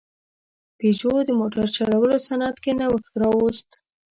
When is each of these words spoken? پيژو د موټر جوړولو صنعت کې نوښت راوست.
پيژو 0.77 1.13
د 1.25 1.29
موټر 1.39 1.65
جوړولو 1.77 2.15
صنعت 2.27 2.55
کې 2.63 2.71
نوښت 2.79 3.13
راوست. 3.21 3.69